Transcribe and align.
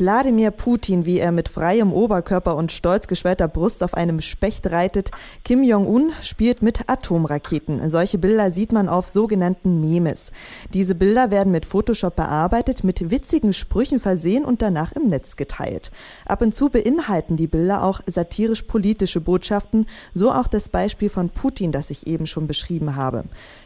Wladimir 0.00 0.50
Putin, 0.50 1.04
wie 1.04 1.18
er 1.18 1.30
mit 1.30 1.48
freiem 1.50 1.92
Oberkörper 1.92 2.56
und 2.56 2.72
stolz 2.72 3.06
geschwellter 3.06 3.48
Brust 3.48 3.84
auf 3.84 3.92
einem 3.92 4.22
Specht 4.22 4.70
reitet. 4.70 5.10
Kim 5.44 5.62
Jong-un 5.62 6.12
spielt 6.22 6.62
mit 6.62 6.88
Atomraketen. 6.88 7.86
Solche 7.88 8.16
Bilder 8.16 8.50
sieht 8.50 8.72
man 8.72 8.88
auf 8.88 9.08
sogenannten 9.08 9.80
Memes. 9.80 10.32
Diese 10.72 10.94
Bilder 10.94 11.30
werden 11.30 11.52
mit 11.52 11.66
Photoshop 11.66 12.16
bearbeitet, 12.16 12.82
mit 12.82 13.10
witzigen 13.10 13.52
Sprüchen 13.52 14.00
versehen 14.00 14.44
und 14.46 14.62
danach 14.62 14.92
im 14.92 15.08
Netz 15.08 15.36
geteilt. 15.36 15.90
Ab 16.24 16.40
und 16.40 16.54
zu 16.54 16.70
beinhalten 16.70 17.36
die 17.36 17.46
Bilder 17.46 17.82
auch 17.84 18.00
satirisch-politische 18.06 19.20
Botschaften, 19.20 19.86
so 20.14 20.32
auch 20.32 20.46
das 20.46 20.70
Beispiel 20.70 21.10
von 21.10 21.28
Putin, 21.28 21.72
das 21.72 21.90
ich 21.90 22.06
eben 22.06 22.26
schon 22.26 22.46
beschrieben 22.46 22.96
habe. 22.96 23.24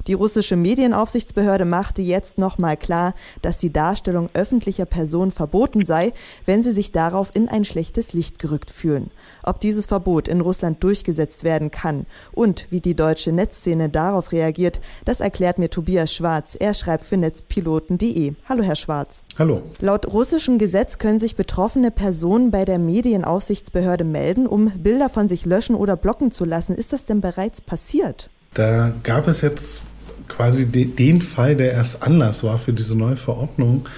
Die 0.09 0.15
russische 0.15 0.57
Medienaufsichtsbehörde 0.57 1.65
machte 1.65 2.03
jetzt 2.03 2.39
nochmal 2.39 2.77
klar, 2.77 3.15
dass 3.41 3.59
die 3.59 3.73
Darstellung 3.73 4.31
öffentlicher 4.35 4.87
Personen 4.87 5.31
verboten 5.31 5.85
sei, 5.85 6.13
wenn 6.47 6.63
sie 6.63 6.73
sich 6.73 6.93
darauf 6.93 7.31
in 7.35 7.49
ein 7.49 7.65
schlechtes 7.65 8.13
Licht 8.13 8.39
gerückt 8.39 8.71
fühlen. 8.71 9.11
Ob 9.43 9.61
dieses 9.61 9.87
Verbot 9.87 10.29
in 10.29 10.41
Russland 10.41 10.83
durchgesetzt 10.83 11.45
werden 11.45 11.71
kann 11.71 12.07
und 12.33 12.67
wie 12.71 12.81
die 12.81 12.95
deutsche 12.95 13.33
Netzszene 13.33 13.89
darauf 13.89 14.33
reagiert, 14.33 14.81
das 15.05 15.21
erklärt 15.21 15.59
mir 15.59 15.71
Tobias 15.71 16.13
Schwarz. 16.13 16.57
Er 16.59 16.75
schreibt 16.75 17.05
für 17.05 17.17
netzpiloten.de. 17.17 18.35
Hallo, 18.49 18.63
Herr 18.63 18.77
Schwarz. 18.77 19.25
Hallo. 19.39 19.63
Laut 19.81 20.13
russischem 20.13 20.59
Gesetz 20.59 20.99
können 20.99 21.19
sich 21.19 21.37
betroffene 21.37 21.91
Personen 21.91 22.51
bei 22.51 22.65
der 22.65 22.79
Medienaufsichtsbehörde 22.79 24.05
melden, 24.05 24.47
um 24.47 24.71
Bilder 24.71 25.09
von 25.09 25.29
sich 25.29 25.45
löschen 25.45 25.75
oder 25.75 25.97
blocken 25.97 26.31
zu 26.31 26.45
lassen. 26.45 26.75
Ist 26.75 26.93
das 26.93 27.05
denn 27.05 27.21
bereits 27.21 27.61
passiert? 27.61 28.31
Da 28.55 28.93
gab 29.03 29.29
es 29.29 29.41
jetzt 29.41 29.83
quasi 30.29 30.67
den 30.67 31.23
Fall, 31.23 31.57
der 31.57 31.73
erst 31.73 32.03
Anlass 32.03 32.45
war 32.45 32.59
für 32.59 32.73
diese 32.73 32.97
neue 32.97 33.17
Verordnung. 33.17 33.89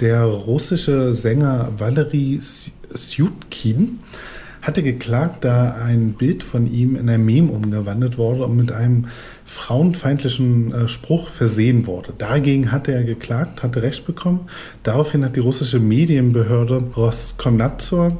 Der 0.00 0.24
russische 0.24 1.14
Sänger 1.14 1.72
Valery 1.78 2.38
Syutkin 2.40 3.98
hatte 4.60 4.82
geklagt, 4.82 5.44
da 5.44 5.74
ein 5.74 6.12
Bild 6.12 6.42
von 6.42 6.70
ihm 6.70 6.96
in 6.96 7.08
ein 7.08 7.24
Meme 7.24 7.50
umgewandelt 7.50 8.18
wurde 8.18 8.44
und 8.44 8.56
mit 8.56 8.72
einem 8.72 9.06
frauenfeindlichen 9.44 10.74
äh, 10.74 10.88
Spruch 10.88 11.28
versehen 11.28 11.86
wurde. 11.86 12.12
Dagegen 12.18 12.72
hatte 12.72 12.92
er 12.92 13.04
geklagt, 13.04 13.62
hatte 13.62 13.82
Recht 13.82 14.06
bekommen. 14.06 14.48
Daraufhin 14.82 15.24
hat 15.24 15.36
die 15.36 15.40
russische 15.40 15.78
Medienbehörde 15.78 16.82
Roskomnadzor 16.96 18.18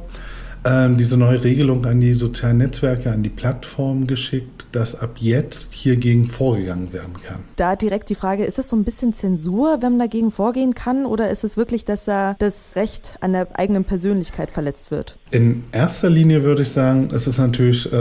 ähm, 0.65 0.97
diese 0.97 1.17
neue 1.17 1.43
Regelung 1.43 1.85
an 1.85 1.99
die 1.99 2.13
sozialen 2.13 2.57
Netzwerke, 2.57 3.11
an 3.11 3.23
die 3.23 3.29
Plattformen 3.29 4.07
geschickt, 4.07 4.67
dass 4.71 4.95
ab 4.95 5.17
jetzt 5.19 5.73
hiergegen 5.73 6.29
vorgegangen 6.29 6.93
werden 6.93 7.13
kann. 7.21 7.39
Da 7.55 7.75
direkt 7.75 8.09
die 8.09 8.15
Frage, 8.15 8.45
ist 8.45 8.59
es 8.59 8.69
so 8.69 8.75
ein 8.75 8.83
bisschen 8.83 9.13
Zensur, 9.13 9.81
wenn 9.81 9.93
man 9.93 9.99
dagegen 9.99 10.31
vorgehen 10.31 10.73
kann, 10.73 11.05
oder 11.05 11.29
ist 11.29 11.43
es 11.43 11.57
wirklich, 11.57 11.85
dass 11.85 12.05
da 12.05 12.35
das 12.39 12.75
Recht 12.75 13.15
an 13.21 13.33
der 13.33 13.59
eigenen 13.59 13.83
Persönlichkeit 13.83 14.51
verletzt 14.51 14.91
wird? 14.91 15.17
In 15.29 15.65
erster 15.73 16.09
Linie 16.09 16.43
würde 16.43 16.61
ich 16.61 16.69
sagen, 16.69 17.09
es 17.13 17.27
ist 17.27 17.37
natürlich 17.37 17.91
äh, 17.91 17.97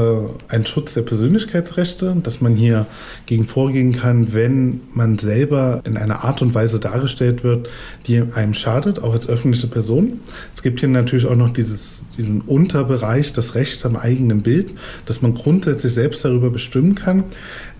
ein 0.46 0.64
Schutz 0.64 0.94
der 0.94 1.02
Persönlichkeitsrechte, 1.02 2.16
dass 2.22 2.40
man 2.40 2.54
hier 2.54 2.86
gegen 3.26 3.46
vorgehen 3.46 3.96
kann, 3.96 4.32
wenn 4.32 4.80
man 4.94 5.18
selber 5.18 5.82
in 5.84 5.96
einer 5.96 6.22
Art 6.22 6.40
und 6.40 6.54
Weise 6.54 6.78
dargestellt 6.78 7.42
wird, 7.42 7.68
die 8.06 8.22
einem 8.32 8.54
schadet, 8.54 9.02
auch 9.02 9.12
als 9.12 9.28
öffentliche 9.28 9.66
Person. 9.66 10.20
Es 10.54 10.62
gibt 10.62 10.78
hier 10.78 10.88
natürlich 10.88 11.26
auch 11.26 11.34
noch 11.34 11.50
dieses, 11.50 12.02
diesen 12.16 12.42
Unterbereich, 12.42 13.32
das 13.32 13.56
Recht 13.56 13.84
am 13.84 13.96
eigenen 13.96 14.42
Bild, 14.42 14.70
dass 15.06 15.20
man 15.20 15.34
grundsätzlich 15.34 15.94
selbst 15.94 16.24
darüber 16.24 16.50
bestimmen 16.50 16.94
kann. 16.94 17.24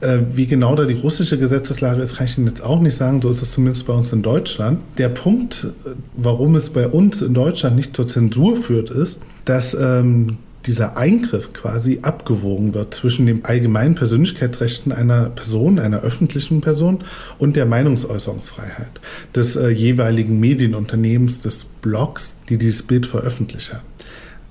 Äh, 0.01 0.19
wie 0.35 0.49
genau 0.49 0.75
da 0.75 0.87
die 0.87 0.95
russische 0.95 1.39
Gesetzeslage 1.39 2.03
ist, 2.03 2.17
kann 2.17 2.27
ich 2.27 2.37
Ihnen 2.37 2.49
jetzt 2.49 2.65
auch 2.65 2.81
nicht 2.81 2.97
sagen. 2.97 3.23
So 3.23 3.31
ist 3.31 3.43
es 3.43 3.53
zumindest 3.53 3.87
bei 3.87 3.93
uns 3.93 4.13
in 4.13 4.23
Deutschland. 4.23 4.81
Der 4.99 5.09
Punkt, 5.09 5.69
äh, 5.85 5.91
warum 6.17 6.57
es 6.57 6.71
bei 6.71 6.89
uns 6.89 7.23
in 7.23 7.33
Deutschland 7.33 7.77
nicht 7.77 7.95
zur 7.95 8.09
Zensur 8.09 8.57
führt, 8.57 8.91
ist, 8.91 9.21
dass 9.47 9.75
ähm, 9.75 10.39
dieser 10.67 10.97
Eingriff 10.97 11.53
quasi 11.53 12.01
abgewogen 12.03 12.75
wird 12.75 12.95
zwischen 12.95 13.27
den 13.27 13.45
allgemeinen 13.45 13.95
Persönlichkeitsrechten 13.95 14.93
einer 14.93 15.31
Person, 15.31 15.79
einer 15.79 16.01
öffentlichen 16.01 16.61
Person 16.61 17.05
und 17.39 17.57
der 17.57 17.67
Meinungsäußerungsfreiheit 17.67 19.01
des 19.35 19.57
äh, 19.57 19.69
jeweiligen 19.69 20.41
Medienunternehmens, 20.41 21.41
des 21.41 21.65
Blogs, 21.65 22.35
die 22.49 22.59
dieses 22.59 22.83
Bild 22.83 23.07
veröffentlicht 23.07 23.73
haben. 23.73 23.87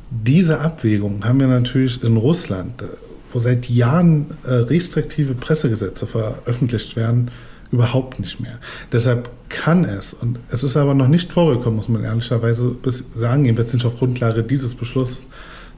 Diese 0.09 0.61
Abwägung 0.61 1.25
haben 1.25 1.39
wir 1.39 1.47
natürlich 1.47 2.01
in 2.03 2.15
Russland, 2.17 2.81
äh, 2.81 2.85
wo 3.33 3.39
seit 3.39 3.69
Jahren 3.69 4.27
äh, 4.45 4.53
restriktive 4.53 5.33
Pressegesetze 5.33 6.07
veröffentlicht 6.07 6.95
werden, 6.95 7.31
überhaupt 7.71 8.19
nicht 8.19 8.39
mehr. 8.39 8.59
Deshalb 8.91 9.29
kann 9.49 9.85
es, 9.85 10.13
und 10.13 10.39
es 10.49 10.63
ist 10.63 10.77
aber 10.77 10.93
noch 10.93 11.07
nicht 11.07 11.31
vorgekommen, 11.31 11.77
muss 11.77 11.89
man 11.89 12.03
ehrlicherweise 12.03 12.75
sagen, 13.15 13.45
jedenfalls 13.45 13.73
nicht 13.73 13.85
auf 13.85 13.97
Grundlage 13.97 14.43
dieses 14.43 14.75
Beschlusses, 14.75 15.25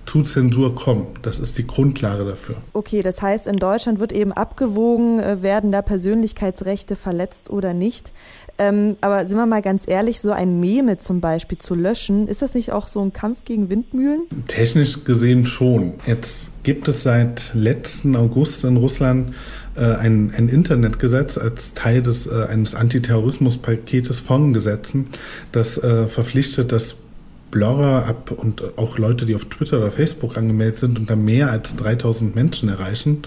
zu 0.08 0.24
Zensur 0.24 0.74
kommen. 0.74 1.08
Das 1.22 1.38
ist 1.38 1.58
die 1.58 1.68
Grundlage 1.68 2.26
dafür. 2.26 2.56
Okay, 2.74 3.02
das 3.02 3.22
heißt, 3.22 3.46
in 3.46 3.58
Deutschland 3.58 4.00
wird 4.00 4.14
eben 4.14 4.32
abgewogen, 4.32 5.20
äh, 5.20 5.42
werden 5.42 5.72
da 5.72 5.82
Persönlichkeitsrechte 5.82 6.96
verletzt 6.96 7.50
oder 7.50 7.74
nicht. 7.74 8.14
Ähm, 8.58 8.96
aber 9.02 9.28
sind 9.28 9.38
wir 9.38 9.46
mal 9.46 9.62
ganz 9.62 9.84
ehrlich, 9.88 10.20
so 10.20 10.32
ein 10.32 10.60
Meme 10.60 10.98
zum 10.98 11.22
Beispiel 11.22 11.60
zu 11.60 11.76
löschen, 11.76 12.28
ist 12.28 12.42
das 12.42 12.56
nicht 12.56 12.72
auch 12.72 12.88
so 12.88 13.02
ein 13.02 13.14
Kampf 13.14 13.44
gegen 13.44 13.70
Windmühlen? 13.70 14.22
Technisch 14.48 15.04
gesehen 15.04 15.46
schon. 15.46 15.96
Jetzt 16.08 16.50
gibt 16.64 16.88
es 16.88 17.04
seit 17.04 17.52
letzten 17.54 18.16
August 18.16 18.64
in 18.64 18.78
Russland 18.78 19.36
ein, 19.82 20.34
ein, 20.36 20.50
Internetgesetz 20.50 21.38
als 21.38 21.74
Teil 21.74 22.02
des, 22.02 22.28
äh, 22.28 22.46
eines 22.50 22.76
Antiterrorismuspaketes 22.76 24.20
von 24.20 24.54
Gesetzen, 24.54 25.06
das 25.52 25.78
äh, 25.78 26.06
verpflichtet, 26.08 26.72
dass 26.72 26.96
Blogger 27.52 28.06
ab 28.06 28.32
und 28.32 28.78
auch 28.78 28.98
Leute, 28.98 29.26
die 29.26 29.36
auf 29.36 29.46
Twitter 29.46 29.78
oder 29.78 29.92
Facebook 29.92 30.38
angemeldet 30.38 30.78
sind 30.78 31.00
und 31.00 31.10
da 31.10 31.16
mehr 31.16 31.52
als 31.52 31.76
3000 31.78 32.36
Menschen 32.36 32.70
erreichen, 32.70 33.22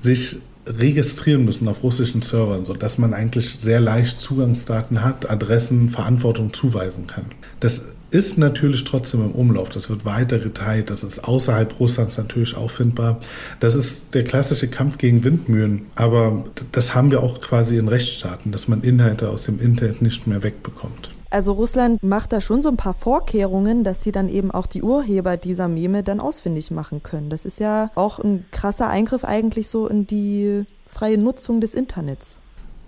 sich 0.00 0.40
registrieren 0.66 1.44
müssen 1.44 1.68
auf 1.68 1.82
russischen 1.82 2.22
Servern, 2.22 2.64
sodass 2.64 2.98
man 2.98 3.14
eigentlich 3.14 3.56
sehr 3.58 3.80
leicht 3.80 4.20
Zugangsdaten 4.20 5.02
hat, 5.02 5.28
Adressen, 5.28 5.88
Verantwortung 5.88 6.52
zuweisen 6.52 7.06
kann. 7.06 7.26
Das 7.60 7.82
ist 8.10 8.38
natürlich 8.38 8.84
trotzdem 8.84 9.24
im 9.24 9.32
Umlauf, 9.32 9.70
das 9.70 9.88
wird 9.88 10.04
weiter 10.04 10.38
geteilt, 10.38 10.90
das 10.90 11.02
ist 11.02 11.24
außerhalb 11.24 11.80
Russlands 11.80 12.18
natürlich 12.18 12.56
auffindbar. 12.56 13.18
Das 13.58 13.74
ist 13.74 14.14
der 14.14 14.24
klassische 14.24 14.68
Kampf 14.68 14.98
gegen 14.98 15.24
Windmühlen, 15.24 15.86
aber 15.94 16.44
das 16.72 16.94
haben 16.94 17.10
wir 17.10 17.22
auch 17.22 17.40
quasi 17.40 17.78
in 17.78 17.88
Rechtsstaaten, 17.88 18.52
dass 18.52 18.68
man 18.68 18.82
Inhalte 18.82 19.30
aus 19.30 19.44
dem 19.44 19.58
Internet 19.58 20.02
nicht 20.02 20.26
mehr 20.26 20.42
wegbekommt. 20.42 21.10
Also 21.32 21.52
Russland 21.52 22.02
macht 22.02 22.34
da 22.34 22.42
schon 22.42 22.60
so 22.60 22.68
ein 22.68 22.76
paar 22.76 22.92
Vorkehrungen, 22.92 23.84
dass 23.84 24.02
sie 24.02 24.12
dann 24.12 24.28
eben 24.28 24.50
auch 24.50 24.66
die 24.66 24.82
Urheber 24.82 25.38
dieser 25.38 25.66
Meme 25.66 26.02
dann 26.02 26.20
ausfindig 26.20 26.70
machen 26.70 27.02
können. 27.02 27.30
Das 27.30 27.46
ist 27.46 27.58
ja 27.58 27.90
auch 27.94 28.18
ein 28.18 28.44
krasser 28.50 28.90
Eingriff 28.90 29.24
eigentlich 29.24 29.68
so 29.68 29.88
in 29.88 30.06
die 30.06 30.64
freie 30.84 31.16
Nutzung 31.16 31.62
des 31.62 31.72
Internets. 31.72 32.40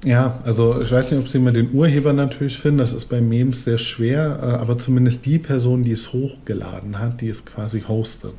Ja, 0.05 0.41
also 0.45 0.83
ich 0.83 0.93
weiß 0.93 1.11
nicht, 1.11 1.21
ob 1.21 1.29
Sie 1.31 1.39
immer 1.39 1.53
den 1.53 1.73
Urheber 1.73 2.13
natürlich 2.13 2.59
finden. 2.59 2.79
Das 2.79 2.93
ist 2.93 3.07
bei 3.07 3.23
Memes 3.23 3.65
sehr 3.65 3.79
schwer, 3.79 4.39
äh, 4.43 4.47
aber 4.61 4.77
zumindest 4.77 5.25
die 5.25 5.39
Person, 5.39 5.83
die 5.83 5.93
es 5.93 6.13
hochgeladen 6.13 6.99
hat, 6.99 7.23
die 7.23 7.31
es 7.31 7.47
quasi 7.47 7.81
hostet. 7.89 8.35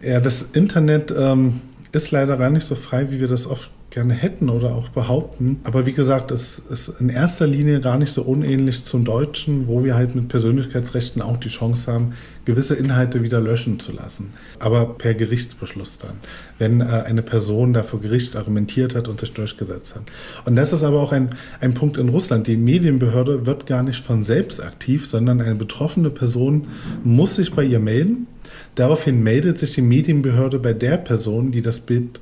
Ja, 0.00 0.20
das 0.20 0.42
Internet 0.52 1.12
ähm, 1.16 1.62
ist 1.90 2.12
leider 2.12 2.36
gar 2.36 2.50
nicht 2.50 2.64
so 2.64 2.76
frei, 2.76 3.10
wie 3.10 3.18
wir 3.18 3.26
das 3.26 3.48
oft 3.48 3.70
gerne 3.96 4.12
hätten 4.12 4.50
oder 4.50 4.74
auch 4.74 4.90
behaupten. 4.90 5.58
Aber 5.64 5.86
wie 5.86 5.94
gesagt, 5.94 6.30
es 6.30 6.58
ist 6.58 7.00
in 7.00 7.08
erster 7.08 7.46
Linie 7.46 7.80
gar 7.80 7.96
nicht 7.96 8.12
so 8.12 8.20
unähnlich 8.20 8.84
zum 8.84 9.06
Deutschen, 9.06 9.68
wo 9.68 9.84
wir 9.84 9.94
halt 9.94 10.14
mit 10.14 10.28
Persönlichkeitsrechten 10.28 11.22
auch 11.22 11.38
die 11.38 11.48
Chance 11.48 11.90
haben, 11.90 12.12
gewisse 12.44 12.74
Inhalte 12.74 13.22
wieder 13.22 13.40
löschen 13.40 13.80
zu 13.80 13.92
lassen. 13.92 14.34
Aber 14.58 14.98
per 14.98 15.14
Gerichtsbeschluss 15.14 15.96
dann, 15.96 16.16
wenn 16.58 16.82
äh, 16.82 17.04
eine 17.06 17.22
Person 17.22 17.72
da 17.72 17.82
vor 17.82 18.02
Gericht 18.02 18.36
argumentiert 18.36 18.94
hat 18.94 19.08
und 19.08 19.18
sich 19.18 19.32
durchgesetzt 19.32 19.94
hat. 19.94 20.02
Und 20.44 20.56
das 20.56 20.74
ist 20.74 20.82
aber 20.82 21.00
auch 21.00 21.12
ein, 21.12 21.30
ein 21.62 21.72
Punkt 21.72 21.96
in 21.96 22.10
Russland. 22.10 22.48
Die 22.48 22.58
Medienbehörde 22.58 23.46
wird 23.46 23.64
gar 23.64 23.82
nicht 23.82 24.04
von 24.04 24.24
selbst 24.24 24.62
aktiv, 24.62 25.08
sondern 25.08 25.40
eine 25.40 25.54
betroffene 25.54 26.10
Person 26.10 26.66
muss 27.02 27.36
sich 27.36 27.54
bei 27.54 27.64
ihr 27.64 27.80
melden. 27.80 28.26
Daraufhin 28.74 29.22
meldet 29.22 29.58
sich 29.58 29.72
die 29.72 29.80
Medienbehörde 29.80 30.58
bei 30.58 30.74
der 30.74 30.98
Person, 30.98 31.50
die 31.50 31.62
das 31.62 31.80
Bild 31.80 32.20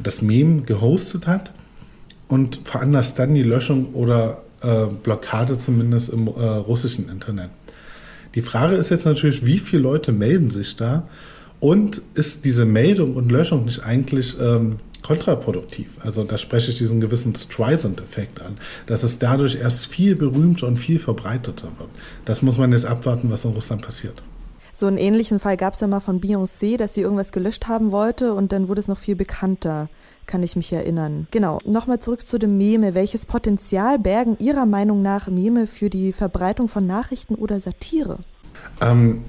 das 0.00 0.22
Meme 0.22 0.62
gehostet 0.62 1.26
hat 1.26 1.52
und 2.28 2.60
veranlasst 2.64 3.18
dann 3.18 3.34
die 3.34 3.42
Löschung 3.42 3.94
oder 3.94 4.42
äh, 4.62 4.86
Blockade 4.86 5.58
zumindest 5.58 6.10
im 6.10 6.28
äh, 6.28 6.30
russischen 6.30 7.08
Internet. 7.08 7.50
Die 8.34 8.42
Frage 8.42 8.76
ist 8.76 8.90
jetzt 8.90 9.04
natürlich, 9.04 9.44
wie 9.44 9.58
viele 9.58 9.82
Leute 9.82 10.12
melden 10.12 10.50
sich 10.50 10.76
da 10.76 11.06
und 11.60 12.00
ist 12.14 12.44
diese 12.44 12.64
Meldung 12.64 13.14
und 13.14 13.30
Löschung 13.30 13.66
nicht 13.66 13.84
eigentlich 13.84 14.36
ähm, 14.40 14.78
kontraproduktiv? 15.02 15.98
Also 16.00 16.24
da 16.24 16.38
spreche 16.38 16.70
ich 16.70 16.78
diesen 16.78 17.00
gewissen 17.00 17.34
Streisand-Effekt 17.34 18.40
an, 18.40 18.56
dass 18.86 19.02
es 19.02 19.18
dadurch 19.18 19.56
erst 19.56 19.86
viel 19.86 20.16
berühmter 20.16 20.66
und 20.66 20.78
viel 20.78 20.98
verbreiteter 20.98 21.68
wird. 21.78 21.90
Das 22.24 22.40
muss 22.40 22.56
man 22.56 22.72
jetzt 22.72 22.86
abwarten, 22.86 23.30
was 23.30 23.44
in 23.44 23.50
Russland 23.50 23.82
passiert. 23.82 24.22
So 24.74 24.86
einen 24.86 24.96
ähnlichen 24.96 25.38
Fall 25.38 25.58
gab 25.58 25.74
es 25.74 25.80
ja 25.80 25.86
mal 25.86 26.00
von 26.00 26.20
Beyoncé, 26.20 26.78
dass 26.78 26.94
sie 26.94 27.02
irgendwas 27.02 27.30
gelöscht 27.30 27.68
haben 27.68 27.92
wollte 27.92 28.32
und 28.32 28.52
dann 28.52 28.68
wurde 28.68 28.80
es 28.80 28.88
noch 28.88 28.96
viel 28.96 29.16
bekannter, 29.16 29.90
kann 30.24 30.42
ich 30.42 30.56
mich 30.56 30.72
erinnern. 30.72 31.26
Genau, 31.30 31.60
nochmal 31.66 32.00
zurück 32.00 32.24
zu 32.24 32.38
dem 32.38 32.56
Meme. 32.56 32.94
Welches 32.94 33.26
Potenzial 33.26 33.98
bergen 33.98 34.36
Ihrer 34.40 34.64
Meinung 34.64 35.02
nach 35.02 35.28
Meme 35.28 35.66
für 35.66 35.90
die 35.90 36.12
Verbreitung 36.12 36.68
von 36.68 36.86
Nachrichten 36.86 37.34
oder 37.34 37.60
Satire? 37.60 38.20
Ähm, 38.80 39.24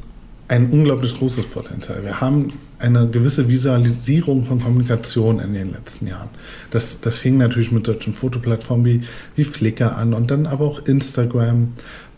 ein 0.47 0.69
unglaublich 0.69 1.17
großes 1.17 1.47
Potenzial. 1.47 2.03
Wir 2.03 2.21
haben 2.21 2.53
eine 2.79 3.09
gewisse 3.09 3.49
Visualisierung 3.49 4.45
von 4.45 4.61
Kommunikation 4.61 5.39
in 5.39 5.53
den 5.53 5.71
letzten 5.71 6.07
Jahren. 6.07 6.29
Das, 6.71 7.01
das 7.01 7.17
fing 7.17 7.37
natürlich 7.37 7.71
mit 7.71 7.85
solchen 7.85 8.13
Fotoplattformen 8.13 8.85
wie, 8.85 9.01
wie 9.35 9.43
Flickr 9.43 9.97
an 9.97 10.13
und 10.13 10.31
dann 10.31 10.45
aber 10.45 10.65
auch 10.65 10.85
Instagram 10.85 11.73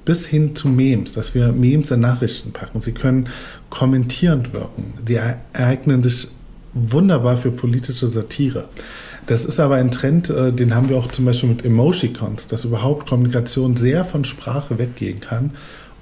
bis 0.06 0.26
hin 0.26 0.56
zu 0.56 0.68
Memes, 0.68 1.14
dass 1.14 1.36
wir 1.36 1.52
Memes 1.52 1.92
in 1.92 2.00
Nachrichten 2.00 2.52
packen. 2.52 2.80
Sie 2.80 2.94
können 2.94 3.30
kommentierend 3.70 4.54
wirken. 4.54 4.94
Die 5.08 5.16
ereignen 5.54 6.04
sich 6.04 6.28
wunderbar 6.74 7.38
für 7.38 7.52
politische 7.52 8.08
Satire. 8.08 8.70
Das 9.28 9.44
ist 9.44 9.60
aber 9.60 9.76
ein 9.76 9.90
Trend, 9.90 10.30
äh, 10.30 10.54
den 10.54 10.76
haben 10.76 10.90
wir 10.90 10.98
auch 10.98 11.12
zum 11.12 11.26
Beispiel 11.26 11.50
mit 11.50 11.66
Emojicons, 11.66 12.48
dass 12.48 12.64
überhaupt 12.64 13.10
Kommunikation 13.10 13.76
sehr 13.76 14.06
von 14.06 14.24
Sprache 14.24 14.78
weggehen 14.78 15.20
kann 15.20 15.52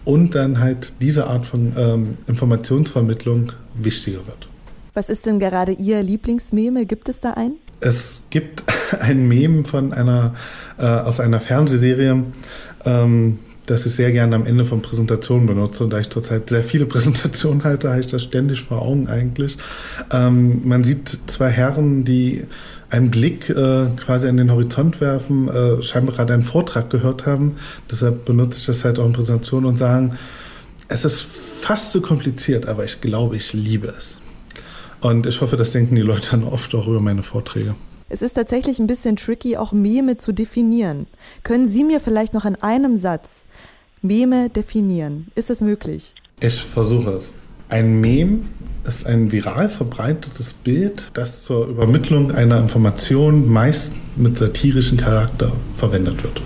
und 0.03 0.35
dann 0.35 0.59
halt 0.59 0.93
diese 1.01 1.27
Art 1.27 1.45
von 1.45 1.71
ähm, 1.77 2.17
Informationsvermittlung 2.27 3.53
wichtiger 3.75 4.27
wird. 4.27 4.49
Was 4.93 5.09
ist 5.09 5.25
denn 5.25 5.39
gerade 5.39 5.71
Ihr 5.71 6.03
Lieblingsmeme? 6.03 6.85
Gibt 6.85 7.07
es 7.07 7.21
da 7.21 7.31
einen? 7.31 7.55
Es 7.79 8.23
gibt 8.29 8.63
ein 8.99 9.27
Meme 9.27 9.63
von 9.63 9.93
einer, 9.93 10.35
äh, 10.77 10.85
aus 10.85 11.19
einer 11.21 11.39
Fernsehserie, 11.39 12.23
ähm, 12.85 13.39
das 13.73 13.87
ich 13.87 13.95
sehr 13.95 14.11
gerne 14.11 14.35
am 14.35 14.45
Ende 14.45 14.65
von 14.65 14.83
Präsentationen 14.83 15.47
benutze. 15.47 15.83
Und 15.83 15.89
da 15.89 15.99
ich 15.99 16.09
zurzeit 16.09 16.49
sehr 16.49 16.63
viele 16.63 16.85
Präsentationen 16.93 17.63
halte, 17.63 17.89
habe 17.89 18.01
ich 18.01 18.07
das 18.07 18.23
ständig 18.23 18.61
vor 18.61 18.81
Augen 18.81 19.07
eigentlich. 19.07 19.57
Ähm, 20.11 20.61
man 20.63 20.83
sieht 20.83 21.17
zwei 21.25 21.49
Herren, 21.49 22.05
die 22.05 22.43
einen 22.91 23.09
Blick 23.09 23.49
äh, 23.49 23.87
quasi 24.05 24.27
an 24.27 24.37
den 24.37 24.51
Horizont 24.51 25.01
werfen, 25.01 25.49
äh, 25.49 25.81
scheinbar 25.81 26.15
gerade 26.15 26.33
einen 26.33 26.43
Vortrag 26.43 26.91
gehört 26.91 27.25
haben. 27.25 27.55
Deshalb 27.89 28.25
benutze 28.25 28.59
ich 28.59 28.65
das 28.67 28.85
halt 28.85 28.99
auch 28.99 29.07
in 29.07 29.13
Präsentationen 29.13 29.67
und 29.67 29.77
sagen, 29.77 30.13
es 30.87 31.03
ist 31.03 31.21
fast 31.21 31.91
zu 31.91 32.01
kompliziert, 32.01 32.67
aber 32.67 32.85
ich 32.85 33.01
glaube, 33.01 33.37
ich 33.37 33.53
liebe 33.53 33.87
es. 33.87 34.19
Und 35.01 35.25
ich 35.25 35.41
hoffe, 35.41 35.57
das 35.57 35.71
denken 35.71 35.95
die 35.95 36.01
Leute 36.01 36.29
dann 36.31 36.43
oft 36.43 36.75
auch 36.75 36.87
über 36.87 36.99
meine 36.99 37.23
Vorträge. 37.23 37.73
Es 38.13 38.21
ist 38.21 38.33
tatsächlich 38.33 38.77
ein 38.77 38.85
bisschen 38.85 39.15
tricky, 39.15 39.57
auch 39.57 39.71
Meme 39.71 40.17
zu 40.17 40.33
definieren. 40.33 41.07
Können 41.41 41.67
Sie 41.67 41.83
mir 41.83 41.99
vielleicht 41.99 42.35
noch 42.35 42.45
in 42.45 42.55
einem 42.57 42.95
Satz 42.95 43.45
Meme 44.03 44.51
definieren? 44.51 45.29
Ist 45.33 45.49
das 45.49 45.61
möglich? 45.61 46.13
Ich 46.39 46.61
versuche 46.61 47.09
es. 47.09 47.33
Ein 47.69 47.99
Meme 48.01 48.41
ist 48.87 49.07
ein 49.07 49.31
viral 49.31 49.67
verbreitetes 49.67 50.53
Bild, 50.53 51.09
das 51.15 51.43
zur 51.43 51.65
Übermittlung 51.65 52.31
einer 52.31 52.59
Information 52.59 53.51
meist 53.51 53.93
mit 54.15 54.37
satirischem 54.37 54.99
Charakter 54.99 55.51
verwendet 55.75 56.23
wird. 56.23 56.39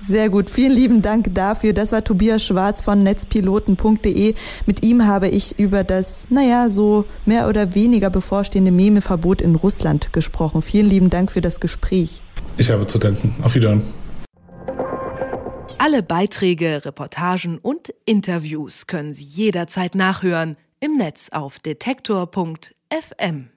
Sehr 0.00 0.30
gut, 0.30 0.48
vielen 0.48 0.72
lieben 0.72 1.02
Dank 1.02 1.34
dafür. 1.34 1.74
Das 1.74 1.92
war 1.92 2.02
Tobias 2.02 2.42
Schwarz 2.42 2.80
von 2.80 3.02
netzpiloten.de. 3.02 4.34
Mit 4.64 4.82
ihm 4.82 5.06
habe 5.06 5.28
ich 5.28 5.58
über 5.58 5.84
das, 5.84 6.26
naja, 6.30 6.70
so 6.70 7.04
mehr 7.26 7.48
oder 7.48 7.74
weniger 7.74 8.08
bevorstehende 8.08 8.70
Memeverbot 8.70 9.42
in 9.42 9.56
Russland 9.56 10.14
gesprochen. 10.14 10.62
Vielen 10.62 10.88
lieben 10.88 11.10
Dank 11.10 11.30
für 11.30 11.42
das 11.42 11.60
Gespräch. 11.60 12.22
Ich 12.56 12.70
habe 12.70 12.86
zu 12.86 12.98
danken. 12.98 13.34
Auf 13.42 13.54
Wiedersehen. 13.54 13.82
Alle 15.76 16.02
Beiträge, 16.02 16.84
Reportagen 16.84 17.58
und 17.58 17.92
Interviews 18.06 18.86
können 18.86 19.12
Sie 19.12 19.24
jederzeit 19.24 19.94
nachhören 19.94 20.56
im 20.80 20.96
Netz 20.96 21.28
auf 21.30 21.58
detektor.fm. 21.58 23.50